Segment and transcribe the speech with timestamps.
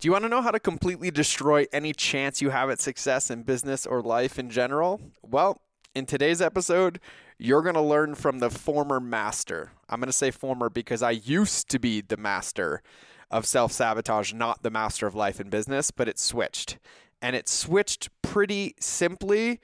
[0.00, 3.30] Do you want to know how to completely destroy any chance you have at success
[3.30, 4.98] in business or life in general?
[5.20, 5.60] Well,
[5.94, 7.00] in today's episode,
[7.36, 9.72] you're going to learn from the former master.
[9.90, 12.80] I'm going to say former because I used to be the master
[13.30, 16.78] of self sabotage, not the master of life and business, but it switched.
[17.20, 19.60] And it switched pretty simply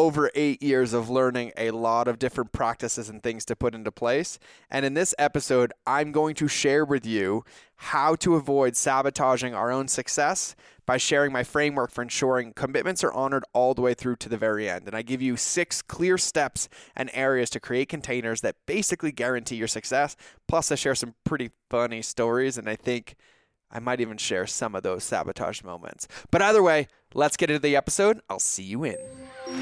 [0.00, 3.92] over eight years of learning a lot of different practices and things to put into
[3.92, 4.38] place.
[4.70, 7.44] And in this episode, I'm going to share with you
[7.76, 13.12] how to avoid sabotaging our own success by sharing my framework for ensuring commitments are
[13.12, 14.86] honored all the way through to the very end.
[14.86, 19.56] And I give you six clear steps and areas to create containers that basically guarantee
[19.56, 20.16] your success.
[20.48, 23.16] Plus, I share some pretty funny stories, and I think
[23.70, 26.08] I might even share some of those sabotage moments.
[26.30, 28.20] But either way, let's get into the episode.
[28.28, 28.96] I'll see you in.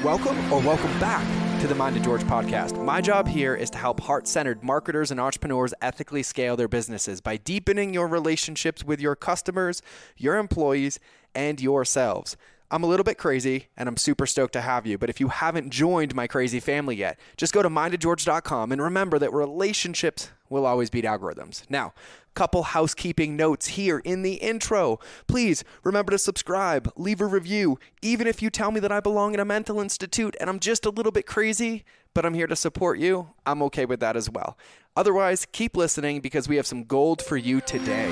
[0.03, 1.25] Welcome or welcome back
[1.61, 2.81] to the Mind of George podcast.
[2.83, 7.21] My job here is to help heart centered marketers and entrepreneurs ethically scale their businesses
[7.21, 9.81] by deepening your relationships with your customers,
[10.15, 10.99] your employees,
[11.33, 12.37] and yourselves.
[12.71, 14.99] I'm a little bit crazy and I'm super stoked to have you.
[14.99, 19.17] But if you haven't joined my crazy family yet, just go to mindofgeorge.com and remember
[19.17, 21.63] that relationships will always beat algorithms.
[21.67, 21.93] Now,
[22.39, 24.97] couple housekeeping notes here in the intro.
[25.27, 29.33] Please remember to subscribe, leave a review, even if you tell me that I belong
[29.33, 32.55] in a mental institute and I'm just a little bit crazy, but I'm here to
[32.55, 33.31] support you.
[33.45, 34.57] I'm okay with that as well.
[34.95, 38.09] Otherwise, keep listening because we have some gold for you today.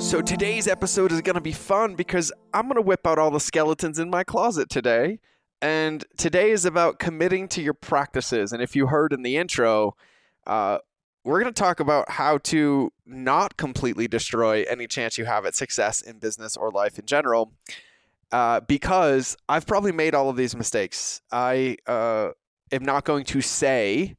[0.00, 3.30] So today's episode is going to be fun because I'm going to whip out all
[3.30, 5.20] the skeletons in my closet today.
[5.60, 8.52] And today is about committing to your practices.
[8.52, 9.94] And if you heard in the intro,
[10.44, 10.78] uh,
[11.24, 15.54] we're going to talk about how to not completely destroy any chance you have at
[15.54, 17.52] success in business or life in general.
[18.32, 21.20] Uh, because I've probably made all of these mistakes.
[21.30, 22.30] I uh,
[22.72, 24.16] am not going to say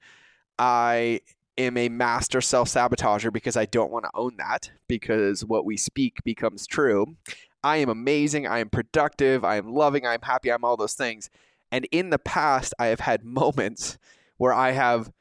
[0.59, 1.21] I
[1.57, 5.77] am a master self sabotager because I don't want to own that, because what we
[5.77, 7.15] speak becomes true.
[7.63, 8.45] I am amazing.
[8.45, 9.43] I am productive.
[9.43, 10.05] I am loving.
[10.05, 10.51] I am happy.
[10.51, 11.29] I'm all those things.
[11.71, 13.97] And in the past, I have had moments
[14.37, 15.11] where I have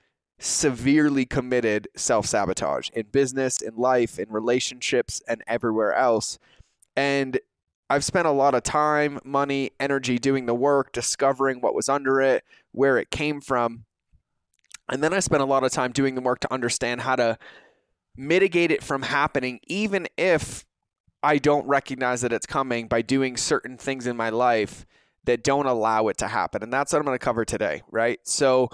[0.42, 6.38] severely committed self sabotage in business, in life, in relationships, and everywhere else.
[6.96, 7.38] And
[7.88, 12.20] I've spent a lot of time, money, energy doing the work, discovering what was under
[12.20, 12.42] it,
[12.72, 13.84] where it came from.
[14.88, 17.38] And then I spent a lot of time doing the work to understand how to
[18.16, 20.64] mitigate it from happening, even if
[21.22, 24.86] I don't recognize that it's coming by doing certain things in my life
[25.24, 26.62] that don't allow it to happen.
[26.62, 28.18] And that's what I'm going to cover today, right?
[28.24, 28.70] So,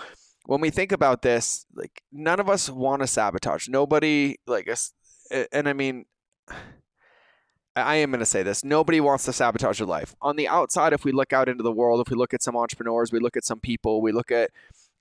[0.48, 3.68] when we think about this, like none of us want to sabotage.
[3.68, 4.94] Nobody like us,
[5.52, 6.06] and I mean,
[7.76, 10.16] I am going to say this: nobody wants to sabotage your life.
[10.22, 12.56] On the outside, if we look out into the world, if we look at some
[12.56, 14.50] entrepreneurs, we look at some people, we look at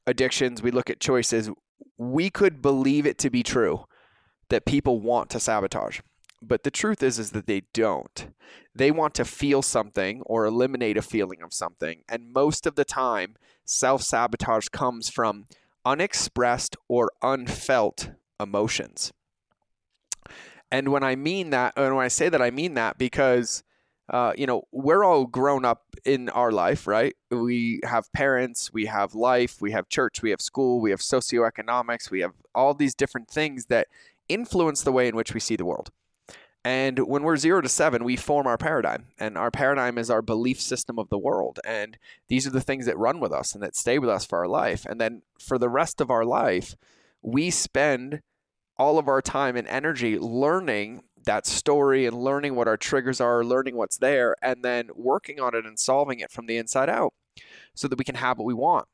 [0.06, 1.50] addictions, we look at choices,
[1.97, 3.86] we could believe it to be true
[4.50, 6.02] that people want to sabotage.
[6.42, 8.30] But the truth is is that they don't.
[8.75, 12.03] They want to feel something or eliminate a feeling of something.
[12.08, 15.48] And most of the time, self-sabotage comes from
[15.84, 19.12] unexpressed or unfelt emotions.
[20.72, 23.64] And when I mean that, and when I say that, I mean that because,
[24.09, 27.16] uh, you know, we're all grown up in our life, right?
[27.31, 32.12] We have parents, we have life, we have church, we have school, we have socioeconomics,
[32.12, 33.88] we have all these different things that
[34.28, 35.90] influence the way in which we see the world.
[36.67, 39.05] And when we're zero to seven, we form our paradigm.
[39.17, 41.61] And our paradigm is our belief system of the world.
[41.63, 41.97] And
[42.28, 44.50] these are the things that run with us and that stay with us for our
[44.50, 44.85] life.
[44.85, 46.75] And then for the rest of our life,
[47.22, 48.19] we spend
[48.75, 53.45] all of our time and energy learning that story and learning what our triggers are,
[53.45, 57.13] learning what's there, and then working on it and solving it from the inside out
[57.75, 58.89] so that we can have what we want.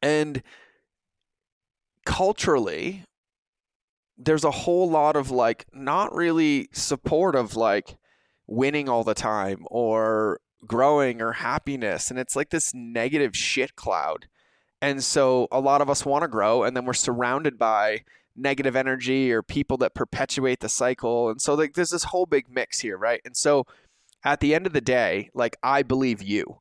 [0.00, 0.40] And
[2.04, 3.02] culturally,
[4.16, 7.96] there's a whole lot of like not really support of like
[8.46, 14.26] winning all the time or growing or happiness and it's like this negative shit cloud.
[14.80, 18.04] And so a lot of us want to grow and then we're surrounded by
[18.36, 22.46] negative energy or people that perpetuate the cycle and so like there's this whole big
[22.50, 23.20] mix here right?
[23.24, 23.64] And so
[24.24, 26.58] at the end of the day like i believe you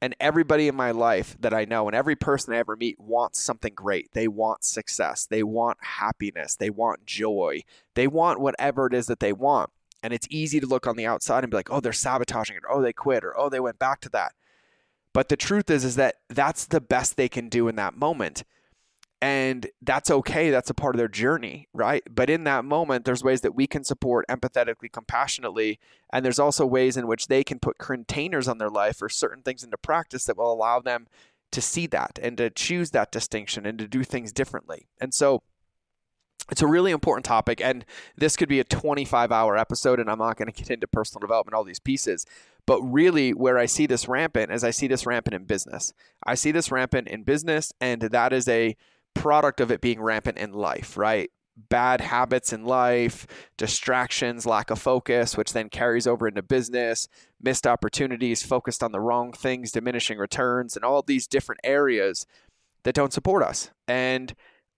[0.00, 3.40] and everybody in my life that I know and every person I ever meet wants
[3.40, 4.12] something great.
[4.12, 5.26] They want success.
[5.26, 6.56] They want happiness.
[6.56, 7.62] They want joy.
[7.94, 9.70] They want whatever it is that they want.
[10.02, 12.62] And it's easy to look on the outside and be like, "Oh, they're sabotaging it.
[12.70, 14.32] Oh, they quit or oh, they went back to that."
[15.12, 18.44] But the truth is is that that's the best they can do in that moment
[19.22, 22.02] and that's okay that's a part of their journey right?
[22.10, 25.78] But in that moment there's ways that we can support empathetically compassionately
[26.12, 29.42] and there's also ways in which they can put containers on their life or certain
[29.42, 31.06] things into practice that will allow them
[31.52, 34.88] to see that and to choose that distinction and to do things differently.
[35.00, 35.42] And so
[36.50, 37.84] it's a really important topic and
[38.16, 41.20] this could be a 25 hour episode and i'm not going to get into personal
[41.20, 42.24] development all these pieces.
[42.66, 45.92] But really where i see this rampant is i see this rampant in business.
[46.24, 48.76] I see this rampant in business and that is a
[49.16, 51.30] product of it being rampant in life right
[51.68, 53.26] bad habits in life
[53.56, 57.08] distractions lack of focus which then carries over into business
[57.40, 62.26] missed opportunities focused on the wrong things diminishing returns and all these different areas
[62.82, 64.34] that don't support us and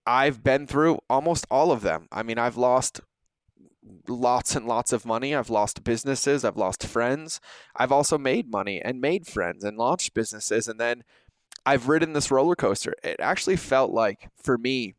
[0.09, 2.09] I've been through almost all of them.
[2.11, 3.03] I mean, I've lost
[4.09, 5.35] lots and lots of money.
[5.35, 6.47] I've lost businesses.
[6.47, 7.43] I've lost friends.
[7.77, 10.67] I've also made money and made friends and launched businesses.
[10.67, 11.05] And then
[11.69, 12.95] I've ridden this roller coaster.
[13.05, 14.95] It actually felt like, for me,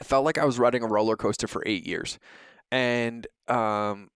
[0.00, 2.18] it felt like I was riding a roller coaster for eight years.
[2.70, 4.10] And, um,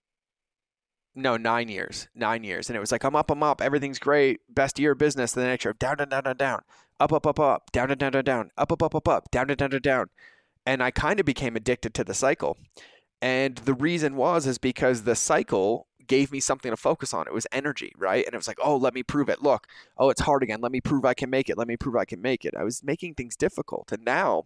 [1.15, 2.69] no, nine years, nine years.
[2.69, 5.33] And it was like, I'm up, I'm up, everything's great, best year of business.
[5.33, 6.61] The next year, down, down, down, down, down
[7.03, 9.49] up, up, up, up, down, down, down, down, down, up, up, up, up, up, down,
[9.49, 10.07] down, down, down, down.
[10.65, 12.57] And I kind of became addicted to the cycle.
[13.21, 17.27] And the reason was is because the cycle gave me something to focus on.
[17.27, 18.25] It was energy, right?
[18.25, 19.43] And it was like, oh, let me prove it.
[19.43, 19.67] Look,
[19.99, 20.61] oh, it's hard again.
[20.61, 21.59] Let me prove I can make it.
[21.59, 22.55] Let me prove I can make it.
[22.57, 23.93] I was making things difficult.
[23.93, 24.45] And now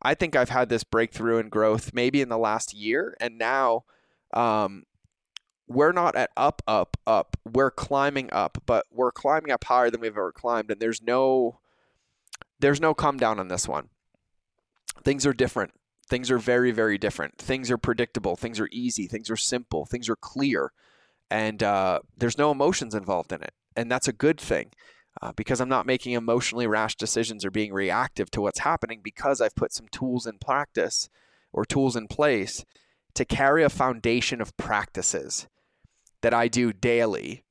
[0.00, 3.16] I think I've had this breakthrough and growth maybe in the last year.
[3.20, 3.84] And now
[4.34, 4.84] um,
[5.68, 7.36] we're not at up, up, up.
[7.44, 10.70] We're climbing up, but we're climbing up higher than we've ever climbed.
[10.70, 11.58] And there's no
[12.58, 13.88] there's no come down on this one.
[15.04, 15.72] Things are different.
[16.08, 17.38] Things are very, very different.
[17.38, 18.36] Things are predictable.
[18.36, 19.06] Things are easy.
[19.06, 19.86] Things are simple.
[19.86, 20.72] Things are clear.
[21.30, 23.54] And uh, there's no emotions involved in it.
[23.76, 24.70] And that's a good thing
[25.20, 29.40] uh, because I'm not making emotionally rash decisions or being reactive to what's happening because
[29.40, 31.08] I've put some tools in practice
[31.52, 32.64] or tools in place
[33.14, 35.48] to carry a foundation of practices
[36.22, 37.44] that I do daily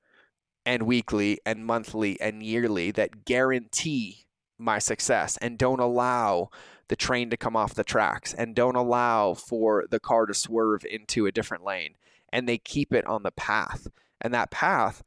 [0.66, 4.26] and weekly and monthly and yearly that guarantee
[4.58, 6.50] my success and don't allow
[6.92, 10.84] the train to come off the tracks and don't allow for the car to swerve
[10.84, 11.96] into a different lane.
[12.34, 13.88] And they keep it on the path.
[14.20, 15.02] And that path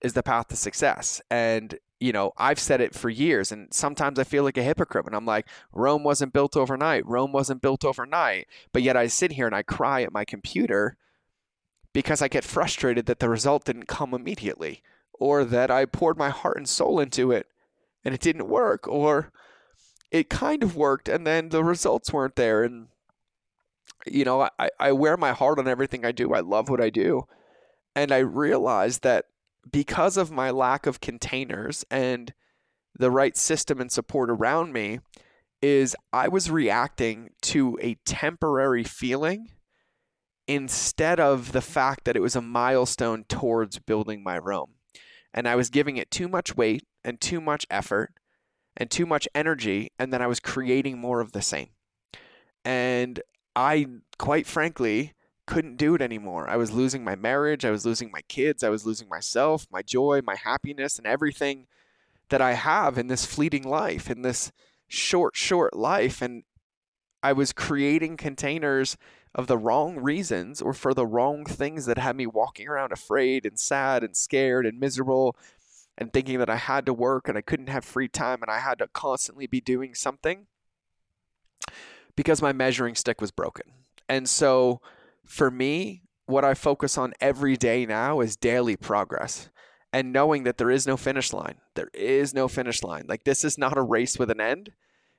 [0.00, 1.22] is the path to success.
[1.30, 5.04] And you know i've said it for years and sometimes i feel like a hypocrite
[5.04, 7.04] when i'm like rome wasn't built overnight.
[7.04, 8.46] Rome wasn't built overnight.
[8.72, 10.96] But yet i sit here and i cry at my computer
[11.92, 14.82] because i get frustrated that the result didn't come immediately
[15.12, 17.48] or that i poured my heart and soul into it
[18.04, 19.30] and it didn't work, or
[20.10, 22.64] it kind of worked and then the results weren't there.
[22.64, 22.88] And,
[24.06, 26.32] you know, I, I wear my heart on everything I do.
[26.32, 27.26] I love what I do.
[27.94, 29.26] And I realized that
[29.70, 32.32] because of my lack of containers and
[32.98, 35.00] the right system and support around me,
[35.60, 39.50] is I was reacting to a temporary feeling
[40.46, 44.74] instead of the fact that it was a milestone towards building my Rome.
[45.34, 48.12] And I was giving it too much weight and too much effort
[48.78, 51.68] and too much energy, and then I was creating more of the same.
[52.64, 53.20] And
[53.54, 53.86] I,
[54.18, 55.14] quite frankly,
[55.46, 56.48] couldn't do it anymore.
[56.48, 59.82] I was losing my marriage, I was losing my kids, I was losing myself, my
[59.82, 61.66] joy, my happiness, and everything
[62.28, 64.52] that I have in this fleeting life, in this
[64.86, 66.22] short, short life.
[66.22, 66.44] And
[67.22, 68.96] I was creating containers
[69.34, 73.44] of the wrong reasons or for the wrong things that had me walking around afraid
[73.44, 75.36] and sad and scared and miserable
[75.98, 78.60] and thinking that I had to work and I couldn't have free time and I
[78.60, 80.46] had to constantly be doing something
[82.14, 83.64] because my measuring stick was broken.
[84.08, 84.80] And so
[85.26, 89.50] for me, what I focus on every day now is daily progress
[89.92, 91.56] and knowing that there is no finish line.
[91.74, 93.06] There is no finish line.
[93.08, 94.70] Like this is not a race with an end.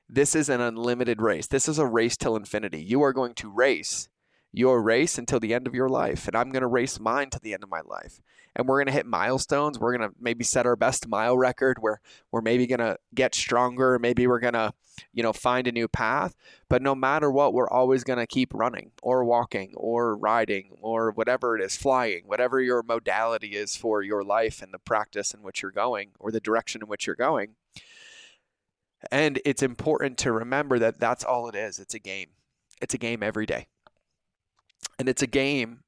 [0.07, 1.47] This is an unlimited race.
[1.47, 2.81] This is a race till infinity.
[2.81, 4.07] You are going to race
[4.51, 7.39] your race until the end of your life, and I'm going to race mine to
[7.39, 8.21] the end of my life.
[8.55, 9.79] And we're going to hit milestones.
[9.79, 11.77] We're going to maybe set our best mile record.
[11.79, 12.01] Where
[12.31, 13.99] we're maybe going to get stronger.
[13.99, 14.73] Maybe we're going to,
[15.13, 16.35] you know, find a new path.
[16.67, 21.11] But no matter what, we're always going to keep running or walking or riding or
[21.11, 25.43] whatever it is, flying, whatever your modality is for your life and the practice in
[25.43, 27.55] which you're going or the direction in which you're going.
[29.11, 31.79] And it's important to remember that that's all it is.
[31.79, 32.29] It's a game.
[32.81, 33.67] It's a game every day.
[34.99, 35.79] And it's a game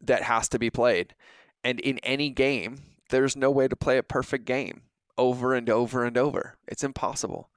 [0.00, 1.14] that has to be played.
[1.62, 2.78] And in any game,
[3.10, 4.82] there's no way to play a perfect game
[5.18, 6.56] over and over and over.
[6.68, 7.50] It's impossible.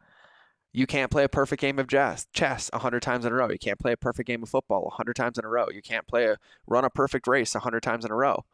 [0.74, 3.50] You can't play a perfect game of chess, chess 100 times in a row.
[3.50, 5.68] You can't play a perfect game of football 100 times in a row.
[5.74, 6.38] You can't play a
[6.68, 8.46] run a perfect race 100 times in a row.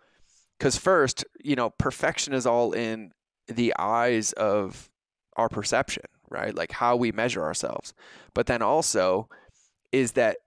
[0.59, 3.11] Cuz first, you know, perfection is all in
[3.47, 4.89] the eyes of
[5.35, 6.55] our perception, right?
[6.55, 7.93] Like how we measure ourselves.
[8.33, 9.27] But then also
[9.91, 10.37] is that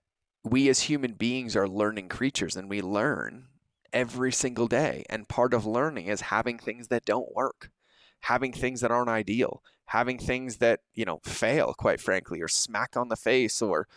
[0.46, 3.46] we as human beings are learning creatures and we learn
[3.92, 5.04] every single day.
[5.10, 7.70] And part of learning is having things that don't work,
[8.20, 12.96] having things that aren't ideal, having things that, you know, fail, quite frankly, or smack
[12.96, 13.88] on the face or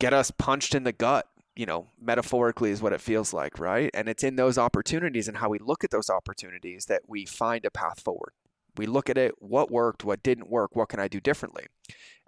[0.00, 3.90] get us punched in the gut, you know, metaphorically is what it feels like, right?
[3.94, 7.64] And it's in those opportunities and how we look at those opportunities that we find
[7.64, 8.32] a path forward.
[8.78, 11.66] We look at it, what worked, what didn't work, what can I do differently?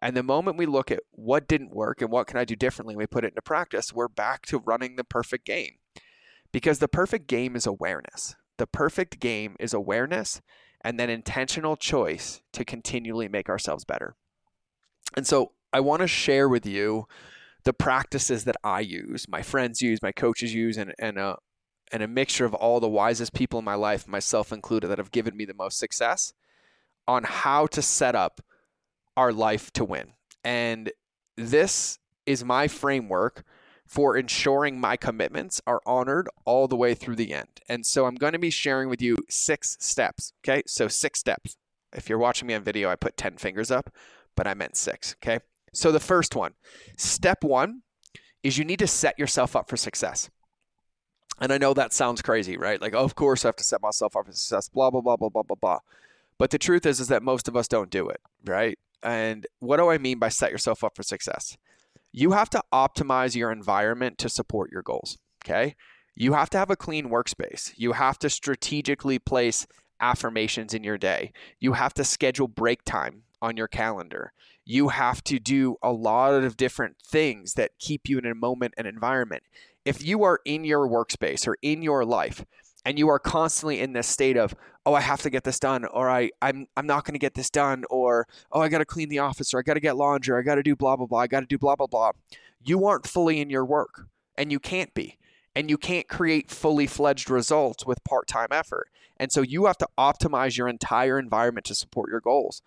[0.00, 2.97] And the moment we look at what didn't work and what can I do differently,
[2.97, 5.78] we put it into practice, we're back to running the perfect game.
[6.52, 8.37] Because the perfect game is awareness.
[8.57, 10.40] The perfect game is awareness
[10.83, 14.17] and then intentional choice to continually make ourselves better.
[15.17, 17.07] And so I want to share with you
[17.64, 21.37] the practices that I use, my friends use, my coaches use, and, and, a,
[21.93, 25.11] and a mixture of all the wisest people in my life, myself included, that have
[25.11, 26.33] given me the most success
[27.09, 28.41] on how to set up
[29.17, 30.12] our life to win.
[30.45, 30.93] And
[31.37, 33.45] this is my framework
[33.87, 37.49] for ensuring my commitments are honored all the way through the end.
[37.71, 40.35] And so I'm going to be sharing with you six steps.
[40.45, 40.62] Okay.
[40.67, 41.57] So, six steps.
[41.95, 43.91] If you're watching me on video, I put 10 fingers up,
[44.37, 45.17] but I meant six.
[45.25, 45.41] Okay.
[45.73, 46.53] So, the first one,
[46.99, 47.83] step one
[48.43, 50.29] is you need to set yourself up for success.
[51.41, 52.81] And I know that sounds crazy, right?
[52.81, 55.17] Like, oh, of course I have to set myself up for success, blah, blah, blah,
[55.17, 55.79] blah, blah, blah, blah.
[56.38, 58.78] But the truth is, is that most of us don't do it, right?
[59.02, 61.57] And what do I mean by set yourself up for success?
[62.12, 65.18] you have to optimize your environment to support your goals.
[65.45, 65.75] Okay.
[66.14, 67.73] You have to have a clean workspace.
[67.76, 69.66] You have to strategically place
[70.00, 71.33] affirmations in your day.
[71.61, 74.33] You have to schedule break time on your calendar.
[74.64, 78.75] You have to do a lot of different things that keep you in a moment
[78.76, 79.45] and environment.
[79.85, 82.45] If you are in your workspace or in your life
[82.88, 84.54] and you are constantly in this state of
[84.87, 87.35] oh i have to get this done or i i'm, I'm not going to get
[87.35, 89.97] this done or oh i got to clean the office or i got to get
[89.97, 91.87] laundry or i got to do blah blah blah i got to do blah blah
[91.87, 92.12] blah.
[92.62, 94.07] You aren't fully in your work
[94.38, 95.18] and you can't be
[95.54, 99.88] and you can't create fully fledged results with part-time effort and so you have to
[99.99, 102.62] optimize your entire environment to support your goals.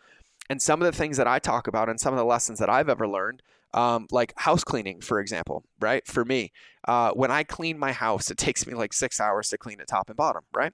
[0.49, 2.69] And some of the things that i talk about and some of the lessons that
[2.69, 3.41] i've ever learned
[3.73, 6.05] um, like house cleaning, for example, right?
[6.07, 6.51] For me,
[6.87, 9.87] uh, when I clean my house, it takes me like six hours to clean it
[9.87, 10.73] top and bottom, right?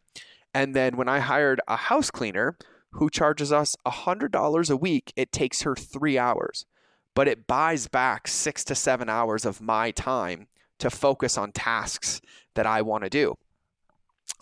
[0.53, 2.57] And then when I hired a house cleaner
[2.91, 6.65] who charges us $100 a week, it takes her three hours,
[7.13, 10.47] but it buys back six to seven hours of my time
[10.79, 12.21] to focus on tasks
[12.55, 13.35] that I want to do.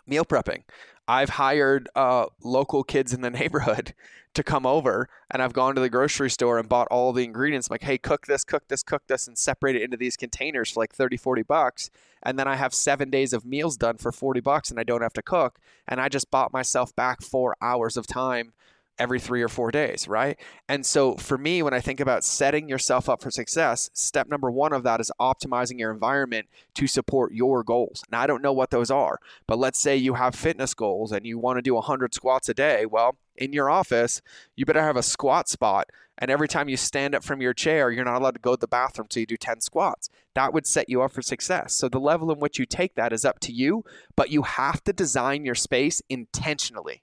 [0.07, 0.63] Meal prepping.
[1.07, 3.93] I've hired uh, local kids in the neighborhood
[4.33, 7.69] to come over and I've gone to the grocery store and bought all the ingredients.
[7.69, 10.71] I'm like, hey, cook this, cook this, cook this, and separate it into these containers
[10.71, 11.89] for like 30, 40 bucks.
[12.21, 15.01] And then I have seven days of meals done for 40 bucks and I don't
[15.01, 15.59] have to cook.
[15.87, 18.53] And I just bought myself back four hours of time
[18.97, 20.39] every three or four days, right?
[20.69, 24.49] And so for me, when I think about setting yourself up for success, step number
[24.49, 28.03] one of that is optimizing your environment to support your goals.
[28.11, 31.25] Now, I don't know what those are, but let's say you have fitness goals and
[31.25, 32.85] you want to do 100 squats a day.
[32.85, 34.21] Well, in your office,
[34.55, 35.89] you better have a squat spot.
[36.17, 38.59] And every time you stand up from your chair, you're not allowed to go to
[38.59, 40.09] the bathroom till you do 10 squats.
[40.33, 41.73] That would set you up for success.
[41.73, 43.83] So the level in which you take that is up to you,
[44.15, 47.01] but you have to design your space intentionally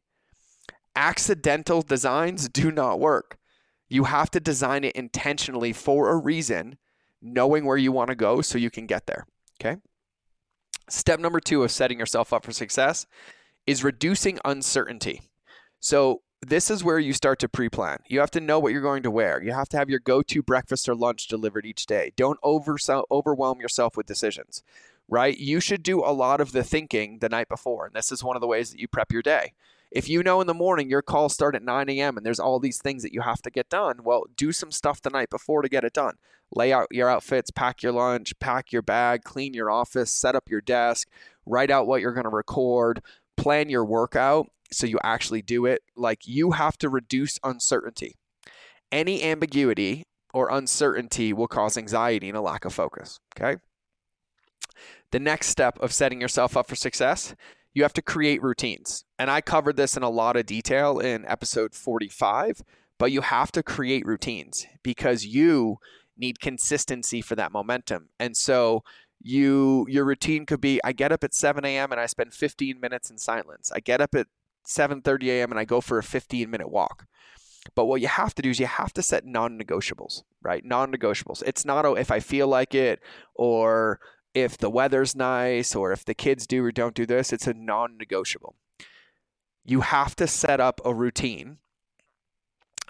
[0.96, 3.38] accidental designs do not work.
[3.88, 6.78] You have to design it intentionally for a reason,
[7.20, 9.26] knowing where you want to go so you can get there.
[9.60, 9.80] Okay.
[10.88, 13.06] Step number two of setting yourself up for success
[13.66, 15.22] is reducing uncertainty.
[15.80, 17.98] So, this is where you start to pre plan.
[18.08, 19.40] You have to know what you're going to wear.
[19.40, 22.12] You have to have your go to breakfast or lunch delivered each day.
[22.16, 22.76] Don't over-
[23.12, 24.64] overwhelm yourself with decisions,
[25.08, 25.38] right?
[25.38, 27.86] You should do a lot of the thinking the night before.
[27.86, 29.52] And this is one of the ways that you prep your day.
[29.94, 32.16] If you know in the morning your calls start at 9 a.m.
[32.16, 35.02] and there's all these things that you have to get done, well, do some stuff
[35.02, 36.14] the night before to get it done.
[36.54, 40.48] Lay out your outfits, pack your lunch, pack your bag, clean your office, set up
[40.48, 41.08] your desk,
[41.44, 43.02] write out what you're going to record,
[43.36, 45.82] plan your workout so you actually do it.
[45.94, 48.16] Like you have to reduce uncertainty.
[48.90, 53.20] Any ambiguity or uncertainty will cause anxiety and a lack of focus.
[53.36, 53.60] Okay.
[55.10, 57.34] The next step of setting yourself up for success
[57.74, 59.04] you have to create routines.
[59.18, 62.62] And I covered this in a lot of detail in episode 45,
[62.98, 65.78] but you have to create routines because you
[66.16, 68.10] need consistency for that momentum.
[68.18, 68.84] And so
[69.24, 71.92] you your routine could be I get up at 7 a.m.
[71.92, 73.70] and I spend 15 minutes in silence.
[73.72, 74.26] I get up at
[74.66, 75.50] 7:30 a.m.
[75.50, 77.06] and I go for a 15 minute walk.
[77.76, 80.64] But what you have to do is you have to set non-negotiables, right?
[80.64, 81.44] Non-negotiables.
[81.46, 82.98] It's not oh, if I feel like it
[83.36, 84.00] or
[84.34, 87.54] if the weather's nice or if the kids do or don't do this, it's a
[87.54, 88.56] non negotiable.
[89.64, 91.58] You have to set up a routine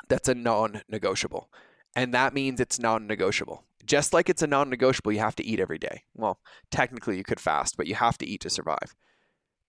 [0.08, 1.50] that's a non negotiable.
[1.94, 3.64] And that means it's non negotiable.
[3.84, 6.04] Just like it's a non negotiable, you have to eat every day.
[6.14, 6.38] Well,
[6.70, 8.94] technically, you could fast, but you have to eat to survive.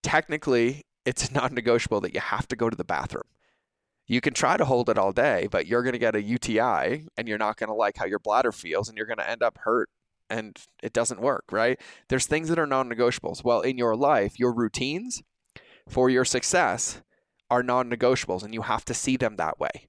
[0.01, 3.23] Technically, it's non negotiable that you have to go to the bathroom.
[4.05, 7.07] You can try to hold it all day, but you're going to get a UTI
[7.17, 9.41] and you're not going to like how your bladder feels and you're going to end
[9.41, 9.89] up hurt
[10.33, 11.79] and it doesn't work, right?
[12.09, 13.43] There's things that are non negotiables.
[13.43, 15.21] Well, in your life, your routines
[15.87, 17.01] for your success
[17.49, 19.87] are non negotiables, and you have to see them that way.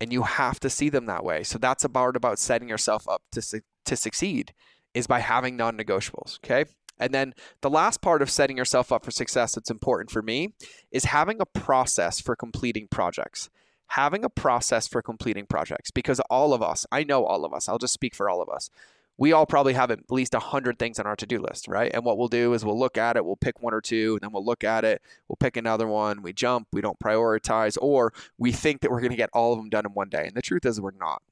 [0.00, 1.42] And you have to see them that way.
[1.42, 4.52] So that's about about setting yourself up to, su- to succeed
[4.92, 6.38] is by having non negotiables.
[6.44, 6.68] Okay.
[6.98, 10.54] And then the last part of setting yourself up for success that's important for me
[10.90, 13.50] is having a process for completing projects.
[13.90, 17.68] Having a process for completing projects because all of us, I know all of us,
[17.68, 18.68] I'll just speak for all of us.
[19.18, 21.90] We all probably have at least 100 things on our to do list, right?
[21.94, 24.20] And what we'll do is we'll look at it, we'll pick one or two, and
[24.20, 28.12] then we'll look at it, we'll pick another one, we jump, we don't prioritize, or
[28.36, 30.26] we think that we're going to get all of them done in one day.
[30.26, 31.22] And the truth is, we're not.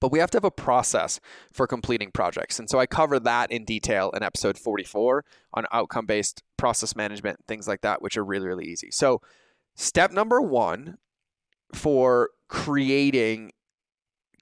[0.00, 1.18] But we have to have a process
[1.52, 2.58] for completing projects.
[2.58, 7.40] And so I cover that in detail in episode 44 on outcome based process management,
[7.48, 8.90] things like that, which are really, really easy.
[8.90, 9.20] So,
[9.74, 10.98] step number one
[11.72, 13.52] for creating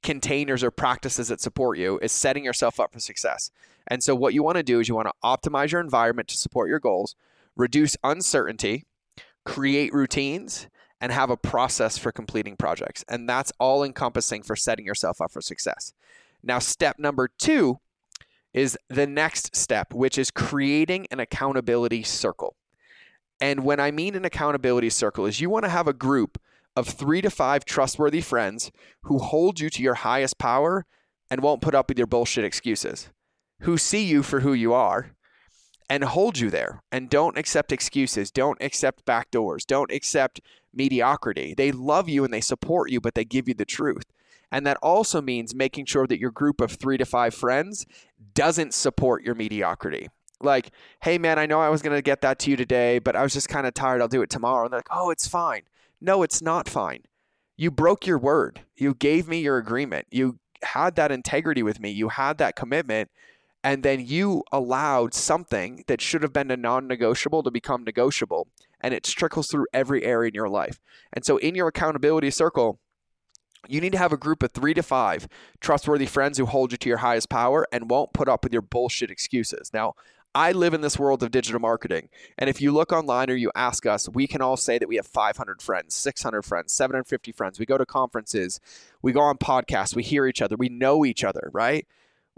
[0.06, 3.50] containers or practices that support you is setting yourself up for success.
[3.88, 6.38] And so, what you want to do is you want to optimize your environment to
[6.38, 7.16] support your goals,
[7.56, 8.86] reduce uncertainty,
[9.44, 10.68] create routines,
[11.00, 13.04] and have a process for completing projects.
[13.08, 15.92] And that's all encompassing for setting yourself up for success.
[16.42, 17.80] Now, step number two
[18.54, 22.56] is the next step, which is creating an accountability circle.
[23.40, 26.40] And when I mean an accountability circle, is you want to have a group
[26.76, 28.70] of three to five trustworthy friends
[29.04, 30.84] who hold you to your highest power
[31.30, 33.08] and won't put up with your bullshit excuses,
[33.60, 35.12] who see you for who you are
[35.88, 40.40] and hold you there and don't accept excuses, don't accept backdoors, don't accept
[40.72, 41.54] mediocrity.
[41.54, 44.04] They love you and they support you, but they give you the truth.
[44.52, 47.86] And that also means making sure that your group of three to five friends
[48.34, 50.08] doesn't support your mediocrity.
[50.40, 50.70] Like,
[51.02, 53.32] hey, man, I know I was to get that to you today, but I was
[53.32, 54.02] just kind of tired.
[54.02, 54.64] I'll do it tomorrow.
[54.64, 55.62] And they're like, oh, it's fine.
[56.06, 57.02] No, it's not fine.
[57.56, 58.60] You broke your word.
[58.76, 60.06] You gave me your agreement.
[60.10, 61.90] You had that integrity with me.
[61.90, 63.10] You had that commitment.
[63.64, 68.46] And then you allowed something that should have been a non negotiable to become negotiable
[68.80, 70.78] and it trickles through every area in your life.
[71.12, 72.78] And so, in your accountability circle,
[73.66, 75.26] you need to have a group of three to five
[75.60, 78.62] trustworthy friends who hold you to your highest power and won't put up with your
[78.62, 79.72] bullshit excuses.
[79.72, 79.94] Now,
[80.36, 82.10] I live in this world of digital marketing.
[82.36, 84.96] And if you look online or you ask us, we can all say that we
[84.96, 87.58] have 500 friends, 600 friends, 750 friends.
[87.58, 88.60] We go to conferences,
[89.00, 91.86] we go on podcasts, we hear each other, we know each other, right?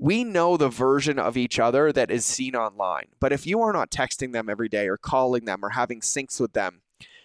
[0.01, 3.07] we know the version of each other that is seen online.
[3.19, 6.41] But if you are not texting them every day or calling them or having syncs
[6.41, 6.83] with them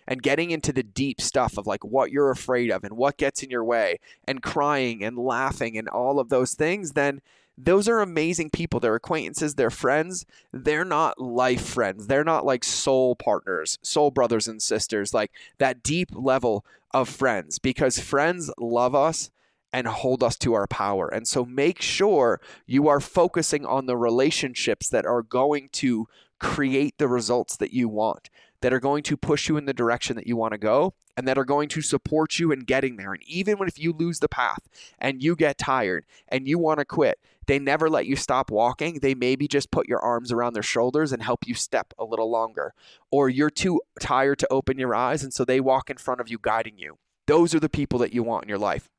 [0.08, 3.44] and getting into the deep stuff of like what you're afraid of and what gets
[3.44, 7.22] in your way and crying and laughing and all of those things, then
[7.58, 8.80] those are amazing people.
[8.80, 10.26] They're acquaintances, they're friends.
[10.52, 12.08] They're not life friends.
[12.08, 17.60] They're not like soul partners, soul brothers and sisters, like that deep level of friends
[17.60, 19.32] because friends love us
[19.72, 21.08] and hold us to our power.
[21.08, 26.08] And so make sure you are focusing on the relationships that are going to
[26.39, 28.30] create the results that you want,
[28.62, 31.28] that are going to push you in the direction that you want to go, and
[31.28, 33.13] that are going to support you in getting there.
[33.13, 34.68] And even if you lose the path
[35.00, 39.00] and you get tired and you want to quit, they never let you stop walking.
[39.00, 42.30] They maybe just put your arms around their shoulders and help you step a little
[42.30, 42.74] longer.
[43.12, 46.30] Or you're too tired to open your eyes, and so they walk in front of
[46.30, 46.98] you, guiding you.
[47.28, 48.90] Those are the people that you want in your life.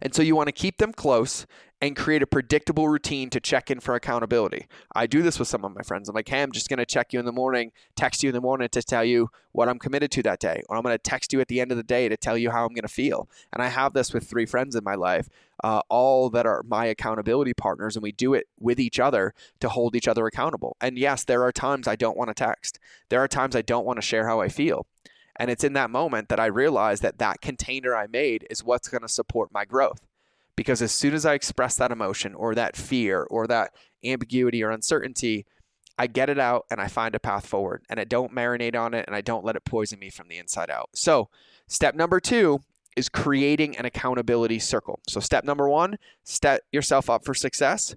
[0.00, 1.46] And so you want to keep them close
[1.82, 4.68] and create a predictable routine to check in for accountability.
[4.94, 6.08] I do this with some of my friends.
[6.08, 8.34] I'm like, hey, I'm just going to check you in the morning, text you in
[8.34, 10.62] the morning to tell you what I'm committed to that day.
[10.68, 12.52] Or I'm going to text you at the end of the day to tell you
[12.52, 13.28] how I'm going to feel.
[13.52, 15.28] And I have this with three friends in my life,
[15.64, 17.96] uh, all that are my accountability partners.
[17.96, 20.76] And we do it with each other to hold each other accountable.
[20.80, 23.84] And yes, there are times I don't want to text, there are times I don't
[23.84, 24.86] want to share how I feel.
[25.34, 28.88] And it's in that moment that I realize that that container I made is what's
[28.88, 30.00] going to support my growth.
[30.56, 33.72] Because as soon as I express that emotion or that fear or that
[34.04, 35.46] ambiguity or uncertainty,
[35.98, 38.94] I get it out and I find a path forward and I don't marinate on
[38.94, 40.90] it and I don't let it poison me from the inside out.
[40.94, 41.28] So,
[41.66, 42.60] step number two
[42.96, 45.00] is creating an accountability circle.
[45.08, 47.94] So, step number one, set yourself up for success.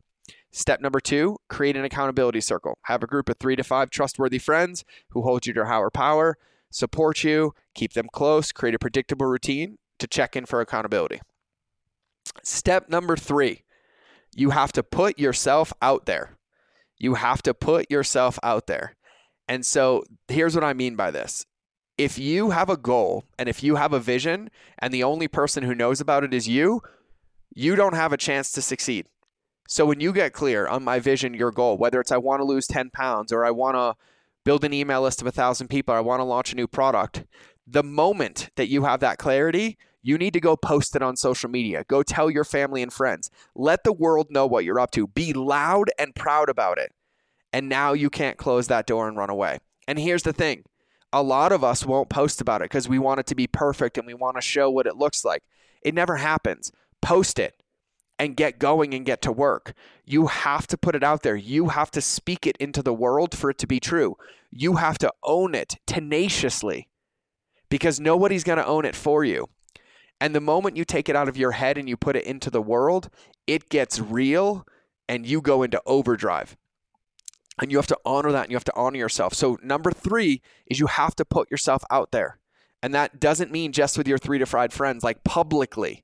[0.51, 2.77] Step number two, create an accountability circle.
[2.83, 6.37] Have a group of three to five trustworthy friends who hold you to higher power
[6.75, 11.21] support you, keep them close, create a predictable routine to check in for accountability.
[12.43, 13.63] Step number three,
[14.35, 16.37] you have to put yourself out there.
[16.97, 18.95] You have to put yourself out there.
[19.47, 21.45] And so here's what I mean by this.
[21.97, 25.63] If you have a goal and if you have a vision and the only person
[25.63, 26.81] who knows about it is you,
[27.53, 29.05] you don't have a chance to succeed.
[29.67, 32.45] So when you get clear on my vision, your goal, whether it's I want to
[32.45, 33.95] lose 10 pounds or I want to
[34.43, 36.67] build an email list of a thousand people, or I want to launch a new
[36.67, 37.25] product.
[37.67, 41.49] The moment that you have that clarity, You need to go post it on social
[41.49, 41.83] media.
[41.87, 43.31] Go tell your family and friends.
[43.55, 45.07] Let the world know what you're up to.
[45.07, 46.93] Be loud and proud about it.
[47.51, 49.57] And now you can't close that door and run away.
[49.87, 50.63] And here's the thing
[51.11, 53.97] a lot of us won't post about it because we want it to be perfect
[53.97, 55.41] and we want to show what it looks like.
[55.81, 56.71] It never happens.
[57.01, 57.63] Post it
[58.19, 59.73] and get going and get to work.
[60.05, 61.35] You have to put it out there.
[61.35, 64.17] You have to speak it into the world for it to be true.
[64.51, 66.89] You have to own it tenaciously
[67.69, 69.49] because nobody's going to own it for you.
[70.21, 72.49] And the moment you take it out of your head and you put it into
[72.49, 73.09] the world,
[73.47, 74.65] it gets real
[75.09, 76.55] and you go into overdrive.
[77.59, 79.33] And you have to honor that and you have to honor yourself.
[79.33, 82.37] So, number three is you have to put yourself out there.
[82.83, 86.03] And that doesn't mean just with your three to five friends, like publicly.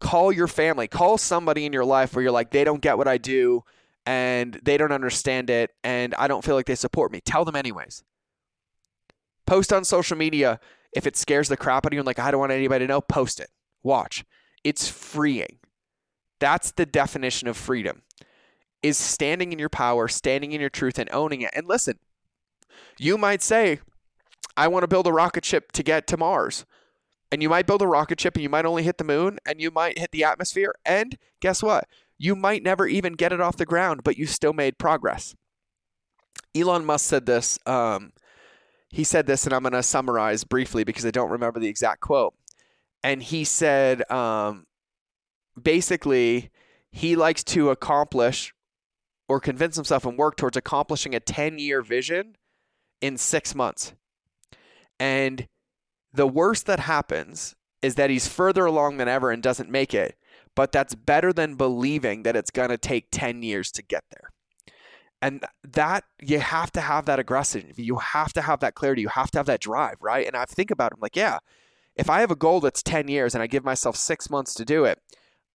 [0.00, 3.08] Call your family, call somebody in your life where you're like, they don't get what
[3.08, 3.62] I do
[4.04, 7.20] and they don't understand it and I don't feel like they support me.
[7.20, 8.02] Tell them anyways.
[9.46, 10.60] Post on social media
[10.94, 12.88] if it scares the crap out of you and like, I don't want anybody to
[12.88, 13.50] know, post it.
[13.82, 14.24] Watch.
[14.62, 15.58] It's freeing.
[16.40, 18.02] That's the definition of freedom
[18.84, 21.50] is standing in your power, standing in your truth, and owning it.
[21.54, 21.98] And listen,
[22.98, 23.80] you might say,
[24.58, 26.66] I want to build a rocket ship to get to Mars.
[27.32, 29.58] And you might build a rocket ship and you might only hit the moon and
[29.58, 30.74] you might hit the atmosphere.
[30.84, 31.88] And guess what?
[32.18, 35.34] You might never even get it off the ground, but you still made progress.
[36.54, 37.58] Elon Musk said this.
[37.64, 38.12] Um,
[38.94, 42.00] he said this, and I'm going to summarize briefly because I don't remember the exact
[42.00, 42.32] quote.
[43.02, 44.66] And he said, um,
[45.60, 46.52] basically,
[46.92, 48.54] he likes to accomplish
[49.28, 52.36] or convince himself and work towards accomplishing a 10 year vision
[53.00, 53.94] in six months.
[55.00, 55.48] And
[56.12, 60.16] the worst that happens is that he's further along than ever and doesn't make it.
[60.54, 64.30] But that's better than believing that it's going to take 10 years to get there.
[65.24, 67.72] And that you have to have that aggression.
[67.76, 69.00] You have to have that clarity.
[69.00, 70.26] You have to have that drive, right?
[70.26, 71.38] And I think about it, I'm like, yeah,
[71.96, 74.66] if I have a goal that's 10 years and I give myself six months to
[74.66, 75.00] do it,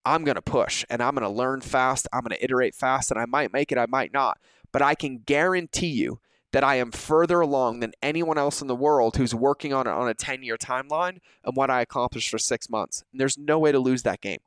[0.05, 2.07] I'm going to push and I'm going to learn fast.
[2.13, 4.37] I'm going to iterate fast and I might make it, I might not.
[4.71, 6.21] But I can guarantee you
[6.53, 9.91] that I am further along than anyone else in the world who's working on it
[9.91, 13.03] on a 10 year timeline and what I accomplished for six months.
[13.11, 14.39] And there's no way to lose that game.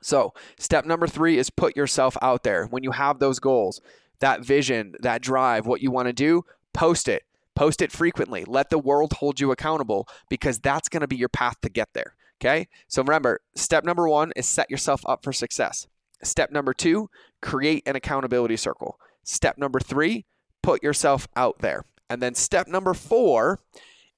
[0.00, 2.66] So, step number three is put yourself out there.
[2.66, 3.80] When you have those goals,
[4.22, 7.24] that vision, that drive, what you want to do, post it.
[7.54, 8.44] Post it frequently.
[8.46, 11.90] Let the world hold you accountable because that's going to be your path to get
[11.92, 12.14] there.
[12.40, 12.68] Okay.
[12.88, 15.86] So remember, step number one is set yourself up for success.
[16.22, 18.98] Step number two, create an accountability circle.
[19.24, 20.24] Step number three,
[20.62, 21.84] put yourself out there.
[22.08, 23.58] And then step number four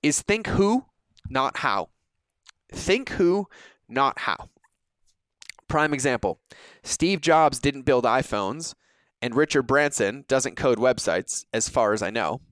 [0.03, 0.85] is think who,
[1.29, 1.89] not how.
[2.71, 3.49] Think who,
[3.89, 4.51] not how.
[5.67, 6.39] Prime example
[6.83, 8.75] Steve Jobs didn't build iPhones,
[9.25, 12.43] and Richard Branson doesn't code websites, as far as I know.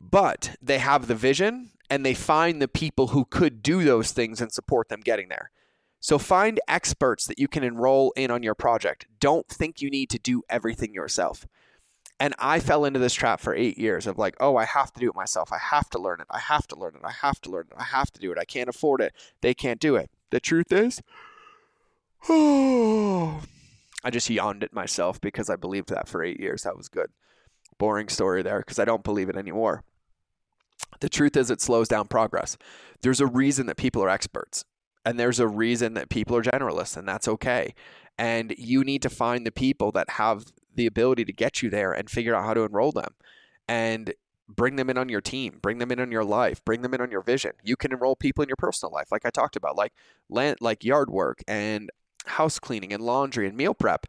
[0.00, 4.40] But they have the vision and they find the people who could do those things
[4.40, 5.52] and support them getting there.
[6.00, 9.06] So find experts that you can enroll in on your project.
[9.20, 11.46] Don't think you need to do everything yourself.
[12.18, 15.00] And I fell into this trap for eight years of like, oh, I have to
[15.00, 15.52] do it myself.
[15.52, 16.26] I have to learn it.
[16.28, 17.02] I have to learn it.
[17.04, 17.76] I have to learn it.
[17.78, 18.38] I have to do it.
[18.38, 19.12] I can't afford it.
[19.42, 20.10] They can't do it.
[20.30, 21.00] The truth is,
[22.28, 23.42] oh,
[24.04, 26.62] I just yawned at myself because I believed that for eight years.
[26.62, 27.10] That was good.
[27.78, 29.84] Boring story there because I don't believe it anymore.
[31.00, 32.56] The truth is, it slows down progress.
[33.02, 34.64] There's a reason that people are experts,
[35.04, 37.74] and there's a reason that people are generalists, and that's okay.
[38.16, 41.92] And you need to find the people that have the ability to get you there
[41.92, 43.14] and figure out how to enroll them
[43.68, 44.14] and
[44.48, 47.00] bring them in on your team, bring them in on your life, bring them in
[47.00, 47.52] on your vision.
[47.62, 49.92] You can enroll people in your personal life, like I talked about, like
[50.30, 51.90] land, like yard work and
[52.28, 54.06] house cleaning and laundry and meal prep.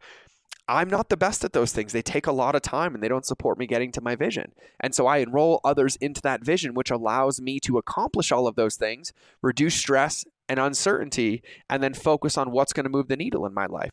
[0.70, 1.92] I'm not the best at those things.
[1.92, 4.52] They take a lot of time and they don't support me getting to my vision.
[4.78, 8.54] And so I enroll others into that vision, which allows me to accomplish all of
[8.54, 13.16] those things, reduce stress and uncertainty, and then focus on what's going to move the
[13.16, 13.90] needle in my life.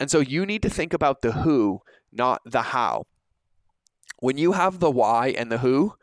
[0.00, 3.04] And so you need to think about the who, not the how.
[4.20, 5.96] When you have the why and the who,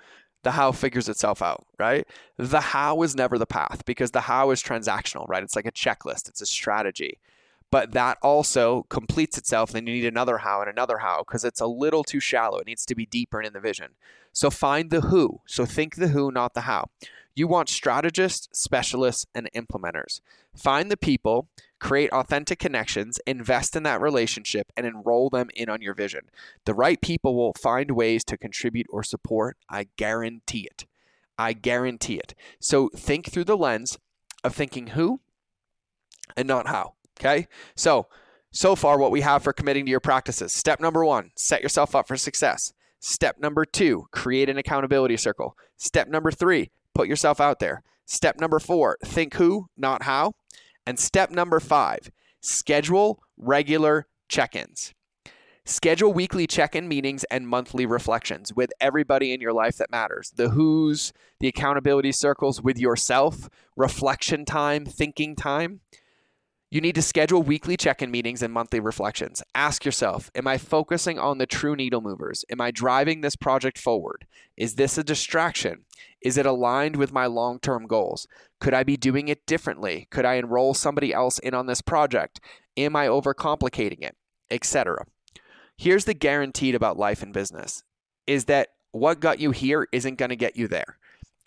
[0.43, 2.05] the how figures itself out, right?
[2.37, 5.41] The how is never the path because the how is transactional, right?
[5.41, 7.17] It's like a checklist, it's a strategy
[7.73, 9.71] but that also completes itself.
[9.71, 12.59] Then you need another how and another how because it's a little too shallow.
[12.59, 13.93] It needs to be deeper in the vision.
[14.31, 15.41] So find the who.
[15.47, 16.91] So think the who, not the how.
[17.33, 20.21] You want strategists, specialists, and implementers.
[20.55, 21.47] Find the people,
[21.79, 26.29] create authentic connections, invest in that relationship, and enroll them in on your vision.
[26.65, 29.57] The right people will find ways to contribute or support.
[29.67, 30.85] I guarantee it.
[31.39, 32.35] I guarantee it.
[32.59, 33.97] So think through the lens
[34.43, 35.21] of thinking who
[36.37, 36.93] and not how.
[37.19, 37.47] Okay.
[37.75, 38.07] So,
[38.51, 41.95] so far, what we have for committing to your practices step number one, set yourself
[41.95, 42.73] up for success.
[42.99, 45.57] Step number two, create an accountability circle.
[45.77, 47.83] Step number three, put yourself out there.
[48.05, 50.33] Step number four, think who, not how.
[50.85, 54.93] And step number five, schedule regular check ins.
[55.65, 60.31] Schedule weekly check in meetings and monthly reflections with everybody in your life that matters
[60.35, 65.79] the who's, the accountability circles with yourself, reflection time, thinking time.
[66.73, 69.43] You need to schedule weekly check in meetings and monthly reflections.
[69.53, 72.43] Ask yourself Am I focusing on the true needle movers?
[72.49, 74.25] Am I driving this project forward?
[74.57, 75.85] Is this a distraction?
[76.19, 78.27] Is it aligned with my long term goals?
[78.59, 80.07] Could I be doing it differently?
[80.09, 82.41] Could I enroll somebody else in on this project?
[82.75, 84.15] Am I overcomplicating it?
[84.49, 85.05] Etc.
[85.77, 87.83] Here's the guaranteed about life and business
[88.25, 90.97] is that what got you here isn't going to get you there.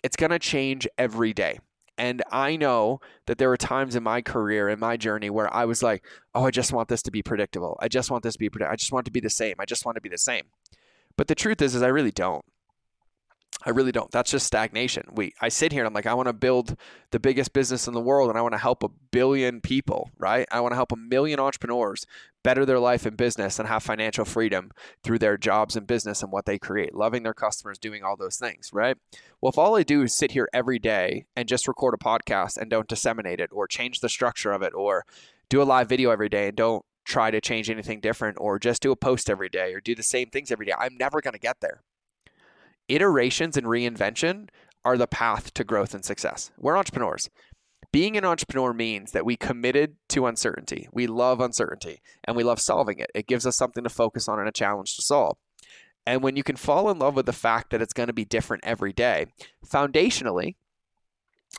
[0.03, 1.59] It's going to change every day.
[1.97, 5.65] And I know that there were times in my career, in my journey, where I
[5.65, 6.05] was like,
[6.35, 7.77] oh, I just want this to be predictable.
[7.81, 8.73] I just want this to be predictable.
[8.73, 9.55] I just want to be the same.
[9.59, 10.43] I just want to be the same.
[11.15, 12.45] But the truth is, is I really don't.
[13.67, 14.09] I really don't.
[14.11, 15.03] That's just stagnation.
[15.13, 16.77] We I sit here and I'm like, I want to build
[17.11, 20.47] the biggest business in the world and I want to help a billion people, right?
[20.49, 22.05] I want to help a million entrepreneurs
[22.43, 24.71] better their life and business and have financial freedom
[25.03, 28.37] through their jobs and business and what they create, loving their customers, doing all those
[28.37, 28.95] things, right?
[29.41, 32.55] Well, if all I do is sit here every day and just record a podcast
[32.55, 35.03] and don't disseminate it or change the structure of it or
[35.49, 38.81] do a live video every day and don't try to change anything different or just
[38.81, 41.33] do a post every day or do the same things every day, I'm never going
[41.33, 41.83] to get there
[42.89, 44.49] iterations and reinvention
[44.85, 46.51] are the path to growth and success.
[46.57, 47.29] We're entrepreneurs.
[47.91, 50.87] Being an entrepreneur means that we committed to uncertainty.
[50.91, 53.09] We love uncertainty and we love solving it.
[53.15, 55.37] It gives us something to focus on and a challenge to solve.
[56.05, 58.25] And when you can fall in love with the fact that it's going to be
[58.25, 59.25] different every day,
[59.65, 60.55] foundationally,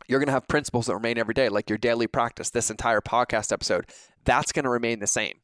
[0.07, 3.01] you're going to have principles that remain every day, like your daily practice, this entire
[3.01, 3.91] podcast episode.
[4.25, 5.41] That's going to remain the same.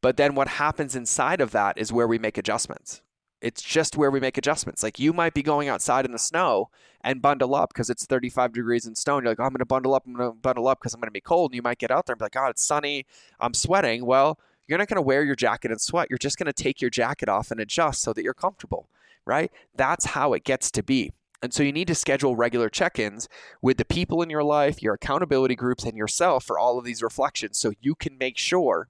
[0.00, 3.00] But then what happens inside of that is where we make adjustments.
[3.44, 4.82] It's just where we make adjustments.
[4.82, 6.70] Like you might be going outside in the snow
[7.02, 8.94] and bundle up because it's 35 degrees in.
[8.96, 10.04] And you're like, oh, I'm going to bundle up.
[10.06, 11.50] I'm going to bundle up because I'm going to be cold.
[11.50, 13.04] And you might get out there and be like, oh, it's sunny.
[13.38, 14.06] I'm sweating.
[14.06, 16.06] Well, you're not going to wear your jacket and sweat.
[16.08, 18.88] You're just going to take your jacket off and adjust so that you're comfortable,
[19.26, 19.52] right?
[19.76, 21.12] That's how it gets to be.
[21.42, 23.28] And so you need to schedule regular check ins
[23.60, 27.02] with the people in your life, your accountability groups, and yourself for all of these
[27.02, 28.88] reflections so you can make sure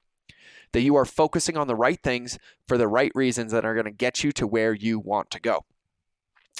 [0.74, 3.84] that you are focusing on the right things for the right reasons that are going
[3.84, 5.64] to get you to where you want to go.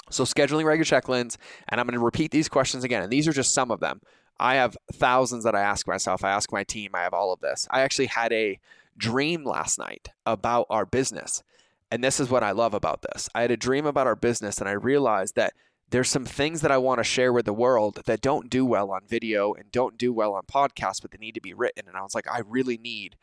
[0.09, 3.33] So, scheduling regular check-ins, and I'm going to repeat these questions again, and these are
[3.33, 3.99] just some of them.
[4.39, 6.23] I have thousands that I ask myself.
[6.23, 6.91] I ask my team.
[6.93, 7.67] I have all of this.
[7.69, 8.57] I actually had a
[8.97, 11.43] dream last night about our business.
[11.91, 13.27] And this is what I love about this.
[13.35, 15.53] I had a dream about our business, and I realized that
[15.89, 18.91] there's some things that I want to share with the world that don't do well
[18.91, 21.83] on video and don't do well on podcasts, but they need to be written.
[21.87, 23.17] And I was like, I really need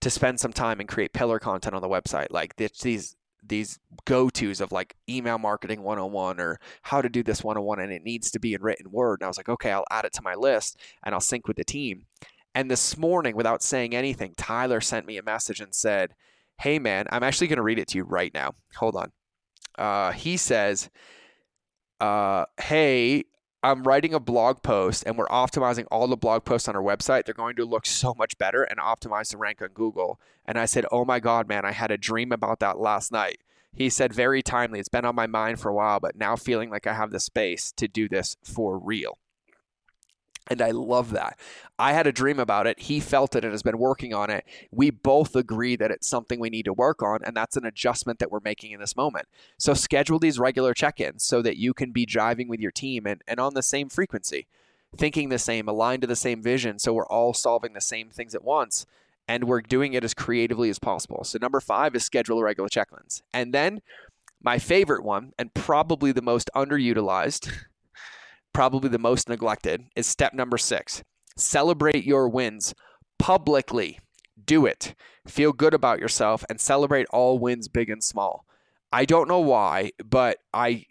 [0.00, 2.28] to spend some time and create pillar content on the website.
[2.30, 3.16] Like these
[3.48, 8.02] these go-tos of like email marketing 101 or how to do this 101 and it
[8.02, 9.20] needs to be in written word.
[9.20, 11.56] And I was like, okay, I'll add it to my list and I'll sync with
[11.56, 12.06] the team.
[12.54, 16.14] And this morning, without saying anything, Tyler sent me a message and said,
[16.58, 18.54] Hey man, I'm actually going to read it to you right now.
[18.76, 19.12] Hold on.
[19.78, 20.88] Uh, he says,
[22.00, 23.24] uh, Hey,
[23.62, 27.24] I'm writing a blog post and we're optimizing all the blog posts on our website.
[27.24, 30.20] They're going to look so much better and optimize to rank on Google.
[30.44, 33.38] And I said, Oh my God, man, I had a dream about that last night.
[33.72, 34.78] He said, Very timely.
[34.78, 37.20] It's been on my mind for a while, but now feeling like I have the
[37.20, 39.18] space to do this for real.
[40.48, 41.38] And I love that.
[41.78, 42.78] I had a dream about it.
[42.80, 44.44] He felt it and has been working on it.
[44.70, 48.20] We both agree that it's something we need to work on, and that's an adjustment
[48.20, 49.26] that we're making in this moment.
[49.58, 53.06] So schedule these regular check ins so that you can be driving with your team
[53.06, 54.46] and, and on the same frequency,
[54.96, 56.78] thinking the same, aligned to the same vision.
[56.78, 58.86] So we're all solving the same things at once
[59.28, 61.24] and we're doing it as creatively as possible.
[61.24, 63.22] So, number five is schedule regular check ins.
[63.32, 63.80] And then
[64.42, 67.52] my favorite one, and probably the most underutilized,
[68.56, 71.02] probably the most neglected, is step number six
[71.36, 72.74] celebrate your wins
[73.18, 74.00] publicly.
[74.42, 74.94] Do it.
[75.26, 78.46] Feel good about yourself and celebrate all wins, big and small.
[78.90, 80.86] I don't know why, but I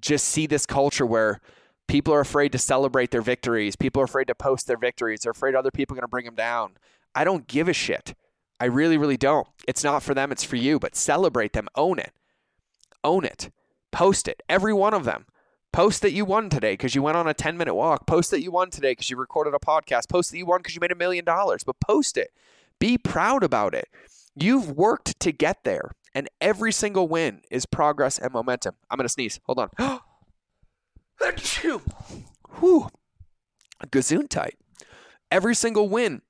[0.00, 1.42] just see this culture where
[1.88, 3.76] people are afraid to celebrate their victories.
[3.76, 5.20] People are afraid to post their victories.
[5.20, 6.78] They're afraid other people are going to bring them down.
[7.14, 8.14] I don't give a shit.
[8.58, 9.46] I really, really don't.
[9.68, 11.68] It's not for them, it's for you, but celebrate them.
[11.74, 12.12] Own it.
[13.04, 13.50] Own it.
[13.92, 14.42] Post it.
[14.48, 15.26] Every one of them.
[15.72, 18.06] Post that you won today because you went on a 10 minute walk.
[18.06, 20.08] Post that you won today because you recorded a podcast.
[20.08, 22.30] Post that you won because you made a million dollars, but post it.
[22.80, 23.88] Be proud about it.
[24.34, 28.74] You've worked to get there, and every single win is progress and momentum.
[28.90, 29.38] I'm going to sneeze.
[29.44, 29.70] Hold on.
[32.58, 32.88] Whew.
[33.86, 34.56] Gazoon tight.
[35.30, 36.22] Every single win,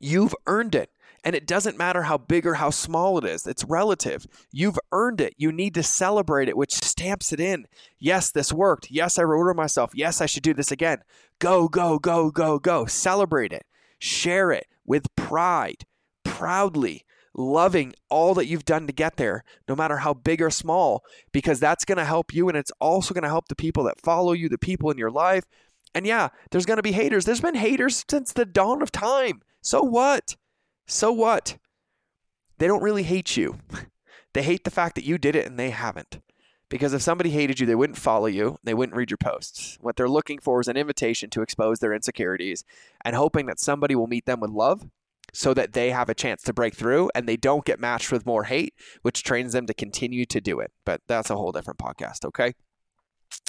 [0.00, 0.90] you've earned it.
[1.24, 4.26] And it doesn't matter how big or how small it is, it's relative.
[4.52, 5.34] You've earned it.
[5.36, 7.66] You need to celebrate it, which stamps it in.
[7.98, 8.90] Yes, this worked.
[8.90, 9.90] Yes, I rewarded myself.
[9.94, 10.98] Yes, I should do this again.
[11.38, 12.86] Go, go, go, go, go.
[12.86, 13.66] Celebrate it.
[13.98, 15.84] Share it with pride,
[16.24, 17.04] proudly,
[17.34, 21.02] loving all that you've done to get there, no matter how big or small,
[21.32, 22.48] because that's going to help you.
[22.48, 25.10] And it's also going to help the people that follow you, the people in your
[25.10, 25.44] life.
[25.94, 27.24] And yeah, there's going to be haters.
[27.24, 29.42] There's been haters since the dawn of time.
[29.62, 30.36] So what?
[30.88, 31.58] So what?
[32.56, 33.58] They don't really hate you.
[34.32, 36.20] they hate the fact that you did it and they haven't.
[36.70, 39.78] Because if somebody hated you, they wouldn't follow you, they wouldn't read your posts.
[39.80, 42.64] What they're looking for is an invitation to expose their insecurities
[43.04, 44.86] and hoping that somebody will meet them with love
[45.32, 48.26] so that they have a chance to break through and they don't get matched with
[48.26, 50.72] more hate, which trains them to continue to do it.
[50.84, 52.54] But that's a whole different podcast, okay?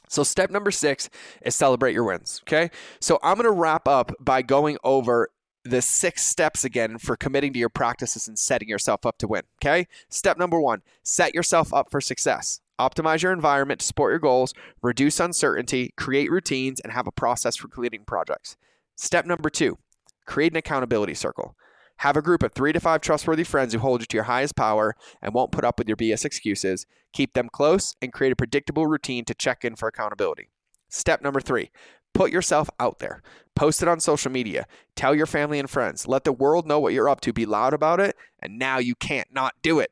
[0.10, 1.10] So, step number six
[1.42, 2.42] is celebrate your wins.
[2.44, 2.70] Okay.
[3.00, 5.30] So, I'm going to wrap up by going over
[5.70, 9.44] the six steps again for committing to your practices and setting yourself up to win.
[9.62, 9.88] Okay.
[10.10, 12.62] Step number one set yourself up for success.
[12.80, 17.58] Optimize your environment to support your goals, reduce uncertainty, create routines, and have a process
[17.58, 18.56] for completing projects.
[18.96, 19.78] Step number two
[20.26, 21.56] create an accountability circle.
[21.98, 24.56] Have a group of three to five trustworthy friends who hold you to your highest
[24.56, 26.86] power and won't put up with your BS excuses.
[27.12, 30.50] Keep them close and create a predictable routine to check in for accountability.
[30.88, 31.72] Step number three
[32.14, 33.22] Put yourself out there.
[33.56, 34.66] Post it on social media.
[34.96, 36.08] Tell your family and friends.
[36.08, 37.34] Let the world know what you're up to.
[37.34, 38.16] Be loud about it.
[38.40, 39.92] And now you can't not do it.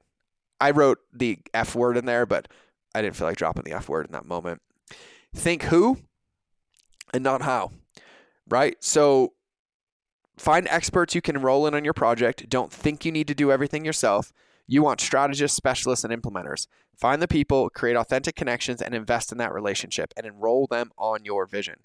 [0.60, 2.48] I wrote the F word in there, but
[2.96, 4.62] I didn't feel like dropping the F word in that moment.
[5.36, 6.00] Think who
[7.14, 7.72] and not how,
[8.50, 8.76] right?
[8.80, 9.34] So
[10.38, 12.50] find experts you can enroll in on your project.
[12.50, 14.34] Don't think you need to do everything yourself.
[14.68, 16.68] You want strategists, specialists, and implementers.
[16.96, 21.24] Find the people, create authentic connections, and invest in that relationship and enroll them on
[21.24, 21.76] your vision.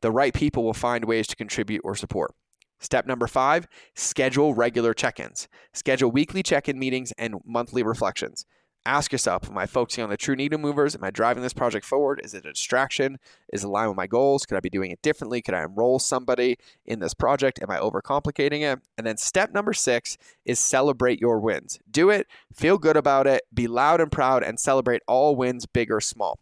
[0.00, 2.34] The right people will find ways to contribute or support.
[2.78, 5.48] Step number five schedule regular check ins.
[5.74, 8.46] Schedule weekly check in meetings and monthly reflections.
[8.86, 10.94] Ask yourself, am I focusing on the true needle movers?
[10.94, 12.18] Am I driving this project forward?
[12.24, 13.18] Is it a distraction?
[13.52, 14.46] Is it aligned with my goals?
[14.46, 15.42] Could I be doing it differently?
[15.42, 17.60] Could I enroll somebody in this project?
[17.60, 18.80] Am I overcomplicating it?
[18.96, 20.16] And then step number six
[20.46, 21.78] is celebrate your wins.
[21.90, 25.90] Do it, feel good about it, be loud and proud, and celebrate all wins, big
[25.90, 26.38] or small.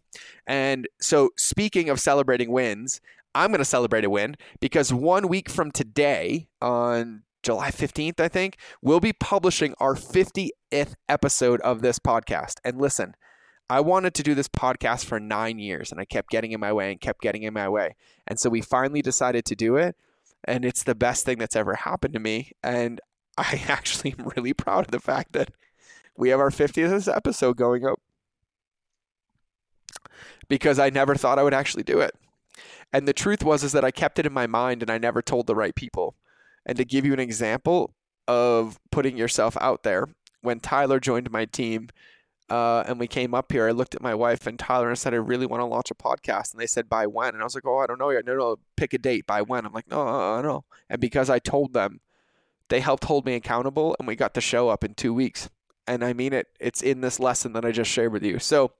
[0.47, 3.01] And so, speaking of celebrating wins,
[3.35, 8.27] I'm going to celebrate a win because one week from today, on July 15th, I
[8.27, 12.57] think, we'll be publishing our 50th episode of this podcast.
[12.63, 13.15] And listen,
[13.67, 16.71] I wanted to do this podcast for nine years and I kept getting in my
[16.71, 17.95] way and kept getting in my way.
[18.27, 19.95] And so we finally decided to do it.
[20.43, 22.51] And it's the best thing that's ever happened to me.
[22.61, 23.01] And
[23.39, 25.49] I actually am really proud of the fact that
[26.15, 27.99] we have our 50th episode going up
[30.47, 32.13] because I never thought I would actually do it.
[32.93, 35.23] And the truth was is that I kept it in my mind and I never
[35.23, 36.13] told the right people.
[36.65, 37.93] And to give you an example
[38.27, 40.09] of putting yourself out there,
[40.41, 41.89] when Tyler joined my team
[42.49, 45.13] uh, and we came up here, I looked at my wife and Tyler and said,
[45.13, 46.53] I really want to launch a podcast.
[46.53, 47.33] And they said, by when?
[47.33, 48.11] And I was like, oh, I don't know.
[48.25, 49.27] No, no, pick a date.
[49.27, 49.65] By when?
[49.65, 50.65] I'm like, no, no, no.
[50.89, 51.99] And because I told them,
[52.69, 55.49] they helped hold me accountable and we got the show up in two weeks.
[55.87, 58.37] And I mean it, it's in this lesson that I just shared with you.
[58.39, 58.71] So,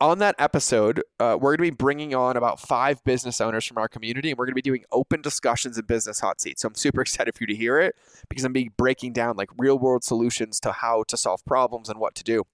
[0.00, 3.78] on that episode, uh, we're going to be bringing on about five business owners from
[3.78, 6.62] our community, and we're going to be doing open discussions in business hot seats.
[6.62, 7.94] So I'm super excited for you to hear it
[8.28, 11.98] because I'm be breaking down like real world solutions to how to solve problems and
[11.98, 12.44] what to do.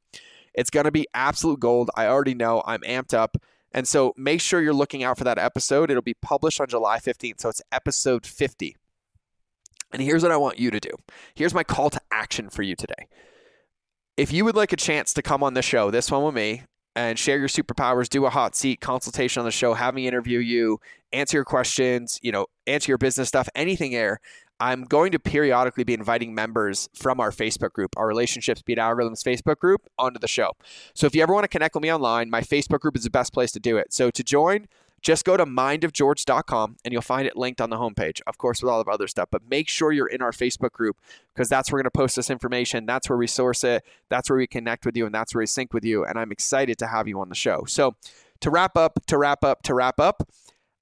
[0.54, 1.90] It's going to be absolute gold.
[1.96, 2.62] I already know.
[2.66, 3.36] I'm amped up.
[3.72, 5.90] And so make sure you're looking out for that episode.
[5.90, 7.40] It'll be published on July 15th.
[7.40, 8.76] So it's episode 50.
[9.92, 10.90] And here's what I want you to do.
[11.34, 13.08] Here's my call to action for you today.
[14.16, 16.64] If you would like a chance to come on the show, this one with me,
[17.08, 20.38] and share your superpowers, do a hot seat consultation on the show, have me interview
[20.38, 20.78] you,
[21.12, 24.20] answer your questions, you know, answer your business stuff, anything there.
[24.60, 29.24] I'm going to periodically be inviting members from our Facebook group, our Relationships Beat Algorithms
[29.24, 30.52] Facebook group, onto the show.
[30.94, 33.10] So if you ever want to connect with me online, my Facebook group is the
[33.10, 33.94] best place to do it.
[33.94, 34.66] So to join,
[35.02, 38.70] just go to mindofgeorge.com and you'll find it linked on the homepage, of course, with
[38.70, 39.28] all of other stuff.
[39.30, 40.98] But make sure you're in our Facebook group
[41.34, 42.86] because that's where we're going to post this information.
[42.86, 43.82] That's where we source it.
[44.10, 46.04] That's where we connect with you and that's where we sync with you.
[46.04, 47.64] And I'm excited to have you on the show.
[47.66, 47.94] So
[48.40, 50.28] to wrap up, to wrap up, to wrap up,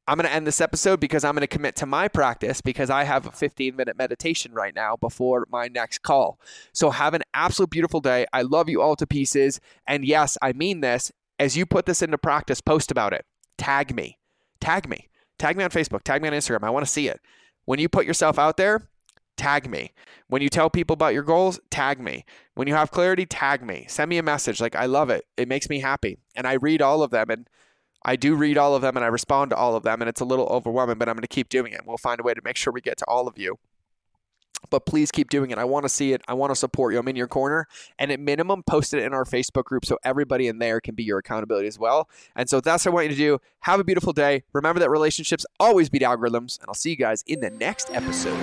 [0.08, 2.88] I'm going to end this episode because I'm going to commit to my practice because
[2.88, 6.40] I have a 15 minute meditation right now before my next call.
[6.72, 8.26] So have an absolute beautiful day.
[8.32, 9.60] I love you all to pieces.
[9.86, 11.12] And yes, I mean this.
[11.38, 13.24] As you put this into practice, post about it
[13.58, 14.18] tag me.
[14.60, 15.08] Tag me.
[15.38, 16.02] Tag me on Facebook.
[16.02, 16.64] Tag me on Instagram.
[16.64, 17.20] I want to see it.
[17.64, 18.88] When you put yourself out there,
[19.36, 19.92] tag me.
[20.28, 22.24] When you tell people about your goals, tag me.
[22.54, 23.86] When you have clarity, tag me.
[23.88, 24.60] Send me a message.
[24.60, 25.26] Like, I love it.
[25.36, 26.18] It makes me happy.
[26.34, 27.30] And I read all of them.
[27.30, 27.48] And
[28.04, 30.00] I do read all of them and I respond to all of them.
[30.00, 31.82] And it's a little overwhelming, but I'm going to keep doing it.
[31.86, 33.58] We'll find a way to make sure we get to all of you.
[34.70, 35.58] But please keep doing it.
[35.58, 36.22] I want to see it.
[36.28, 36.98] I want to support you.
[36.98, 37.66] I'm in your corner.
[37.98, 41.04] And at minimum, post it in our Facebook group so everybody in there can be
[41.04, 42.08] your accountability as well.
[42.36, 43.38] And so that's what I want you to do.
[43.60, 44.44] Have a beautiful day.
[44.52, 46.58] Remember that relationships always beat algorithms.
[46.60, 48.38] And I'll see you guys in the next episode.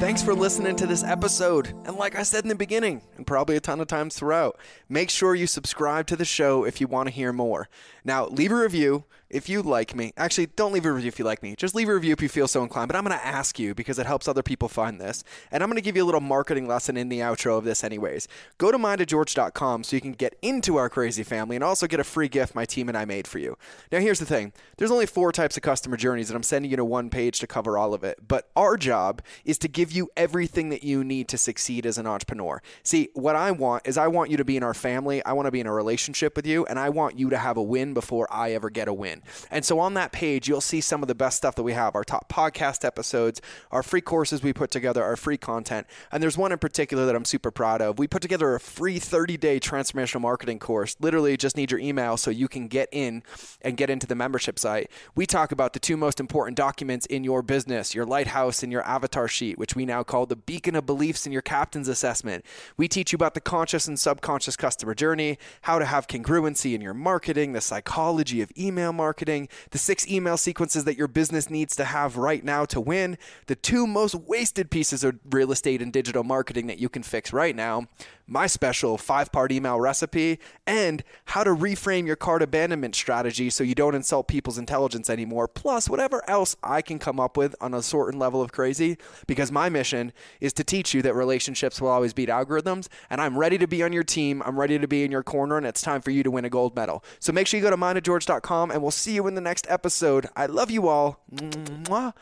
[0.00, 1.74] Thanks for listening to this episode.
[1.84, 5.10] And like I said in the beginning, and probably a ton of times throughout, make
[5.10, 7.68] sure you subscribe to the show if you want to hear more.
[8.02, 10.12] Now, leave a review if you like me.
[10.16, 11.54] Actually, don't leave a review if you like me.
[11.56, 12.88] Just leave a review if you feel so inclined.
[12.88, 15.24] But I'm going to ask you because it helps other people find this.
[15.50, 17.84] And I'm going to give you a little marketing lesson in the outro of this,
[17.84, 18.28] anyways.
[18.58, 22.04] Go to mindofgeorge.com so you can get into our crazy family and also get a
[22.04, 23.56] free gift my team and I made for you.
[23.92, 26.76] Now, here's the thing there's only four types of customer journeys, and I'm sending you
[26.76, 28.18] to one page to cover all of it.
[28.26, 32.06] But our job is to give you everything that you need to succeed as an
[32.06, 32.62] entrepreneur.
[32.82, 35.46] See, what I want is I want you to be in our family, I want
[35.46, 37.94] to be in a relationship with you, and I want you to have a win
[37.94, 39.19] before I ever get a win.
[39.50, 41.94] And so on that page, you'll see some of the best stuff that we have
[41.94, 43.40] our top podcast episodes,
[43.70, 45.86] our free courses we put together, our free content.
[46.12, 47.98] And there's one in particular that I'm super proud of.
[47.98, 50.96] We put together a free 30 day transformational marketing course.
[51.00, 53.22] Literally, just need your email so you can get in
[53.62, 54.90] and get into the membership site.
[55.14, 58.82] We talk about the two most important documents in your business your lighthouse and your
[58.86, 62.44] avatar sheet, which we now call the beacon of beliefs in your captain's assessment.
[62.76, 66.80] We teach you about the conscious and subconscious customer journey, how to have congruency in
[66.80, 71.74] your marketing, the psychology of email marketing, the six email sequences that your business needs
[71.74, 75.92] to have right now to win, the two most wasted pieces of real estate and
[75.92, 77.88] digital marketing that you can fix right now,
[78.28, 83.64] my special five part email recipe, and how to reframe your cart abandonment strategy so
[83.64, 87.74] you don't insult people's intelligence anymore, plus whatever else I can come up with on
[87.74, 88.96] a certain level of crazy,
[89.26, 93.36] because my mission is to teach you that relationships will always beat algorithms, and I'm
[93.36, 94.40] ready to be on your team.
[94.46, 96.50] I'm ready to be in your corner, and it's time for you to win a
[96.50, 97.02] gold medal.
[97.18, 100.28] So make sure you go to mindofgeorge.com, and we'll see you in the next episode.
[100.36, 101.24] I love you all.
[101.32, 102.12] Mwah.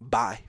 [0.00, 0.40] Bye.